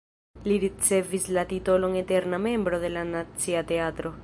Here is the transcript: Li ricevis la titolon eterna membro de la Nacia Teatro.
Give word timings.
Li 0.45 0.55
ricevis 0.63 1.27
la 1.37 1.43
titolon 1.51 1.99
eterna 2.01 2.41
membro 2.47 2.83
de 2.87 2.91
la 2.97 3.07
Nacia 3.13 3.65
Teatro. 3.73 4.17